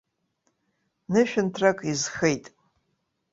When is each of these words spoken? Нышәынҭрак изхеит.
Нышәынҭрак 1.11 1.79
изхеит. 1.91 2.45